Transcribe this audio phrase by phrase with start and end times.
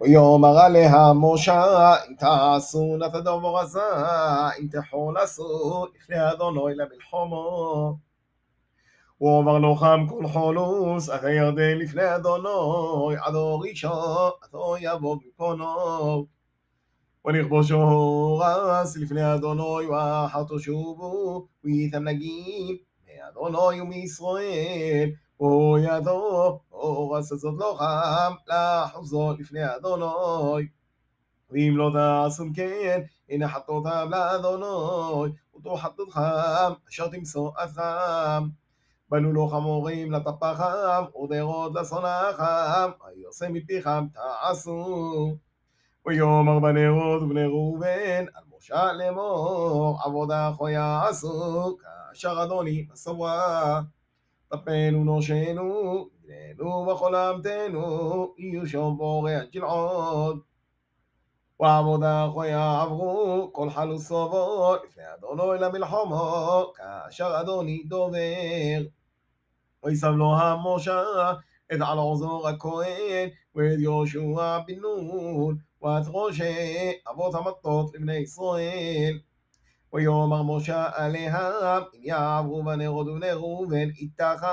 [0.00, 3.80] ויאמר עליה משה אם תעשו נא תדבור עזה
[4.58, 4.80] אם תחול
[5.14, 7.96] תחולסו לפני אדוני למלחומו
[9.20, 12.48] ואומר לו חם כל חולוס אחרי ירדן לפני אדוני
[13.26, 16.26] עדו ראשון עדו יבוא מפונו
[17.26, 22.76] ונכבוש הורס לפני אדוני ואחר תשובו ויתם נגיד.
[23.30, 25.10] ידו לא היו מישראל,
[25.40, 30.66] או ידו, או עשה זאת לא חם, לחוזו לפני אדוני.
[31.50, 33.00] ואם לא תעשום כן,
[33.30, 34.66] הנה חטאותם לאדוני,
[35.56, 36.20] ותחטאתך,
[36.90, 38.48] אשר תמסור תמסועתם.
[39.10, 45.36] בנו לו חמורים לטפחם, ודרות לשונאכם, היוצא מפיכם תעשו.
[46.06, 53.80] ויאמר בנרות ובני ראובן, על משה לאמור, עבודה אחויה יעשו, כאשר אדוני בסברה.
[54.48, 60.40] טפנו נושנו, בגדנו בכל עמתנו, יהיו שם בורי הג'לעון.
[61.60, 68.82] ועבודה אחויה עברו, כל חלוסו בו, לפני אדונו אל המלחמו, כאשר אדוני דובר.
[69.84, 71.02] ויסב לו המשה
[71.72, 79.18] את עלעזור הכהן ואת יהושע בן נון ואת ראשי אבות המטות לבני ישראל.
[79.92, 84.46] ויאמר משה עליהם אם יעברו בני רוד ובני ראובן איתכם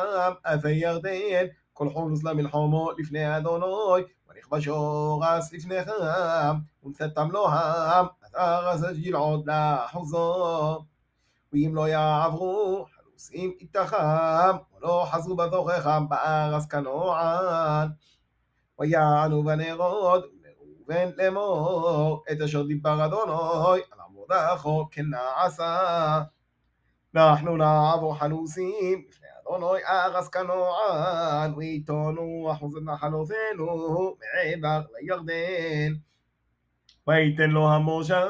[0.45, 5.91] אף הירדן כל חומס למלחמו לפני אדוני ונכבש אורס לפניכם
[6.83, 10.79] ונתתם להם את ארס גלעוד לחוזו
[11.53, 12.85] ואם לא יעברו
[13.21, 17.87] נוסעים איתכם, ולא חזרו בזוכרם בארץ כנוען.
[18.79, 20.25] ויענו בנרות,
[20.61, 26.21] ובן לאמור, את אשר דיבר אדוני, על עבודךו כנעשה.
[27.15, 33.67] אנחנו נעבור חנוסים, לפני אדוני ארץ כנוען, ויתונו אחוז נחלותינו,
[34.21, 35.93] מעבר לירדן.
[37.07, 38.25] וייתן לו המשה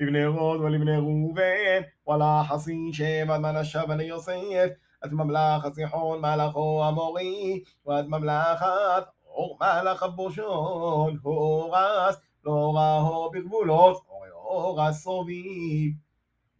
[0.00, 4.70] לבני רוד ולבני ראובן ולחצי שבט מנשה בני יוסף
[5.04, 14.02] את ממלך הסיחון מלאכו המורי ואת ממלכת עור מלאך הבושון הורס לא ראו בגבולות
[14.44, 15.92] הורס סוביב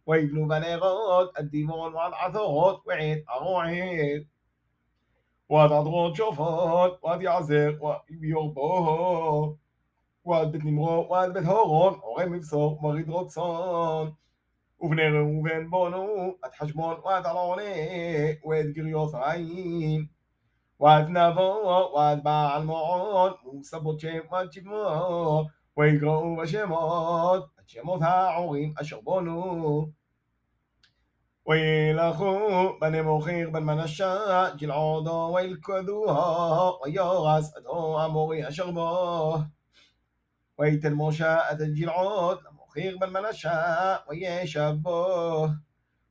[0.07, 3.69] ויבנו בנרות הדימון ועד עזרות ועת הרועד
[5.49, 7.71] ועד עדרות שופט ועד יעזר
[8.21, 9.55] ויורבו
[10.27, 14.11] ועד בית נמרו, ועד בית הורון, עורם מבשור, מריד רוצון.
[14.81, 17.61] ובני ראובן בונו, עד חשבון, ועד ערעונה,
[18.49, 20.05] ועד גריוס עין.
[20.79, 25.45] ועד נבו, ועד בעל מועון, וסבות שם, ועד שבמו,
[25.77, 29.85] ויקראו בשמות, עד שמות העורים אשר בונו.
[31.47, 32.39] וילכו
[32.81, 34.13] בני מוכיר בן מנשה,
[34.57, 39.35] ג'לעודו וילכדוהו, ויורס אדו אמורי אשר בו.
[40.57, 43.25] ويت الموشا اتجي العود مخيغ بن
[44.09, 45.59] ويش ابوه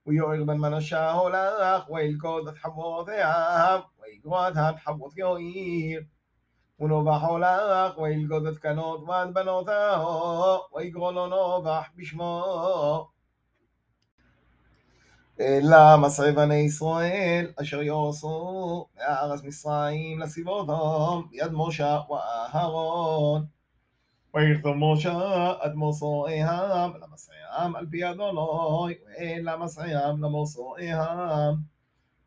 [0.07, 6.09] ويوغ بالمنشا هولاخ ويلكود اتحبوثيها ويقواتها اتحبوث يوير
[6.79, 13.09] ونوبح هولاخ ويلكود اتكنوت وان بنوثاه ويقولو نوبح بشمو
[15.61, 23.43] למה מסריבני ישראל אשר יורסו מארץ מצרים לסיבובו יד משה ואהרון
[24.37, 25.17] ويرثو موشا
[25.67, 31.65] ادموسو ايهام لمصيام البيا دولوي ويلا مصيام لموسو ايهام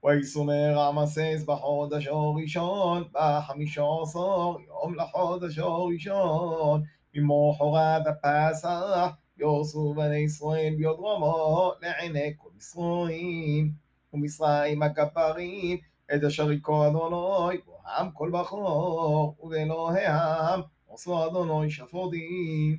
[0.02, 9.12] ويسو ميرا مسيس بحود اشور ايشون بحميش اصور يوم لحود اشور ايشون ממו חורד הפסח,
[9.38, 13.66] יוסו בני ישראל ביודרומו לעיני כל ישראל.
[14.14, 15.78] ומשרים הכפרים,
[16.16, 20.62] את אשר יקרא אדונוי, בוהם כל בחור, ובאלוהי העם,
[20.94, 22.78] עשו אדוני שפוטים,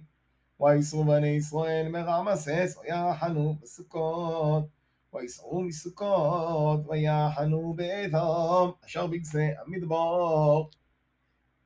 [0.60, 4.64] ויסרו בני ישראל מרמסס, ויחנו בסוכות,
[5.12, 10.62] ויסרו מסוכות, ויחנו באדום, אשר בגזי המדבר,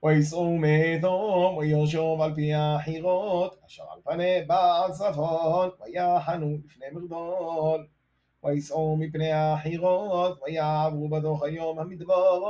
[0.02, 7.86] ויסעו מאדום, ויושב על פי החירות, אשר על פני בעל צפון, ויחנו לפני מרדון.
[8.44, 12.40] ויסעו מפני החירות, ויעברו בתוך היום המדבר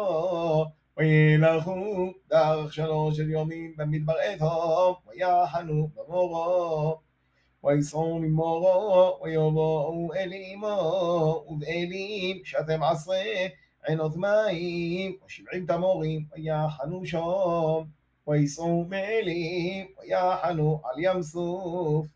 [0.97, 6.99] וילכו דרך שלוש של יומים במדבר איתו, ויחנו במורו,
[7.65, 13.17] ויסעו ממורו, ויבואו אל אמו, ובאלים שתם עשרה
[13.87, 17.85] עינות מים, ושבעים תמורים, ויחנו שום,
[18.27, 22.07] ויסעו מאלים, ויחנו על ים סוף.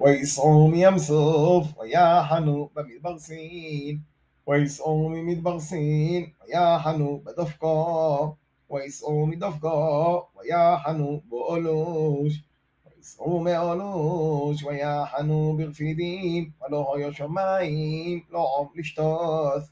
[0.00, 3.98] ויסעו מים סוף, ויחנו במדבר סין.
[4.46, 8.36] ويسقون مدبرسين ويحنوا بدفقا
[8.68, 12.44] ويسقون مدفقا ويحنوا بأولوش
[12.86, 19.62] ويسقوا مأولوش ويحنوا برفيدين ולא היו שמיים לא עם לשתות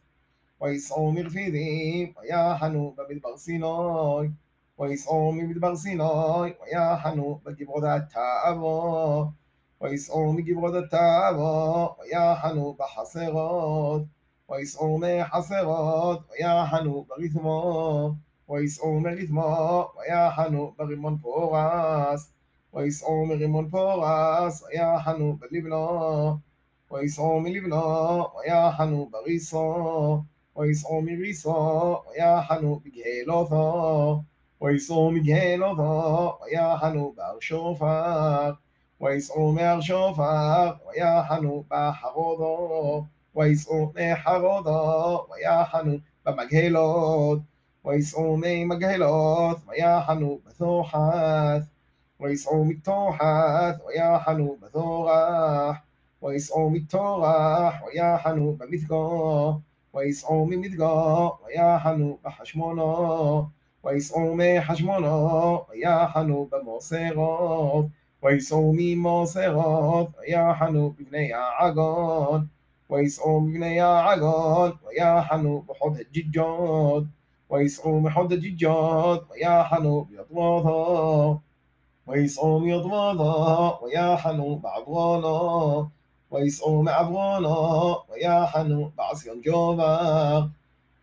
[0.61, 3.67] ויסעו מרפידים ויחנו במדבר סיני
[4.79, 6.03] ויסעו ממדבר סיני
[6.63, 9.25] ויחנו בגברות התאוו
[9.81, 14.03] ויסעו מגברות התאוו ויחנו בחסרות
[14.51, 18.13] ויסעור מחסרות, ויחנו ברתמו,
[18.49, 22.33] ויסעור מרתמו, ויחנו ברימון פורס,
[22.75, 26.35] ויסעור מרימון פורס, ויחנו בלבנו,
[26.91, 27.83] ויסעור מלבנו,
[28.39, 29.75] ויחנו בריסו,
[30.57, 33.73] ויסעור מריסו, ויחנו בגהלותו,
[34.63, 38.53] ויסעור מגהלותו, ויחנו בהר שופר,
[39.01, 43.05] ויסעור מהר שופר, ויחנו בהר הודו,
[43.41, 47.39] ويسعوا مي حرودות ויחנו במגהלות,
[47.85, 51.61] ויסעו מי מגהלות ויחנו בתוחת,
[52.21, 55.77] ויסעו מתוחת ויחנו בתורח,
[56.23, 59.59] ויסעו מתורח ויחנו במדגו,
[59.95, 63.45] ויסעו ממדגו ויחנו בחשמונו,
[63.85, 67.87] ויסעו מחשמונו ויחנו במוסרות,
[68.23, 72.47] ויסעו ממוסרות ויחנו בבני העגון
[72.91, 77.09] ويسعوا بنا يا علول ويا حنو بحوض الججاد
[77.49, 81.39] ويسعوا بحض الججاد ويا حنو بيطواضا
[82.07, 85.39] ويسعوا بيطواضا ويا حنو بعضوانا
[86.31, 89.95] ويسعوا مع بعضوانا ويا حنو بعصيان جوبا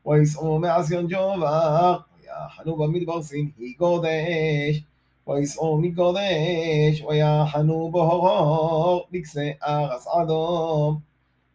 [0.06, 1.90] ويسعوا عصيان جوبا
[2.20, 4.84] ويا حنو بمدبر سين هي قودش
[5.26, 11.00] ويسعوا قدش ويا حنو بهغار بكسي أغس عدم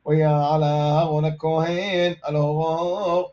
[0.06, 3.28] ויעל אהרון הכהן על אורו,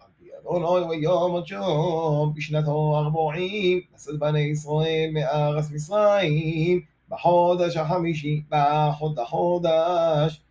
[0.45, 10.42] אוי ויום עוד הג'ום, בשנתו ארבעים, לשאת בני ישראל מארץ מצרים, בחודש החמישי, בחוד החודש.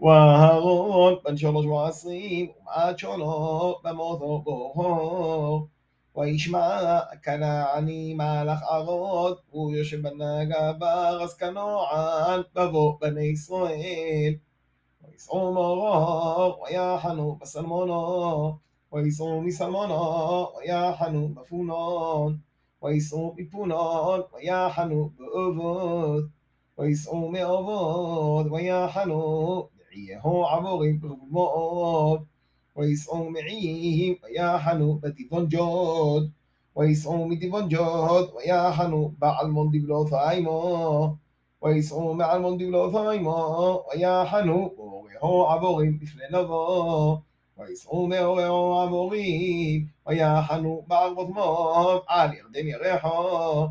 [0.00, 5.66] ואהרון בן שלוש ועשרים, ומעט שונו במותו בוחור.
[6.16, 14.34] וישמע כנעני מהלך ארון, הוא יושב בנגב בארץ כנוען, בבוא בני ישראל.
[15.16, 18.00] ويسعوا مراه ويحنوا بسلمونا
[18.92, 22.30] ويسعوا مسلمونا حنو بفونان
[22.82, 26.30] ويسعوا ببونان ويحنوا بأبد
[26.76, 27.26] ويسعوا
[28.52, 30.22] ويا حنو بعيه
[30.52, 32.20] عبوري بالمؤد
[32.76, 36.24] ويسعوا معيه ويحنوا بديفون جود
[36.74, 37.64] ويسعوا مديفون
[38.36, 41.16] ويا حنو بعلمون دبلوث عيمه
[41.66, 44.70] ויסעו מעל מונדיבלו ובוימו, ויחנו
[45.12, 47.16] באורהו עבורים לפני לבוא.
[47.58, 53.66] ויסעו מאורהו עבורים, ויחנו בערבות מוב, על ירדן ירחו.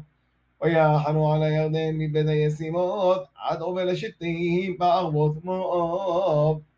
[0.61, 6.74] ויחנו על הירדן מבית הישימות, עד עובר לשיטים בערבות מוב.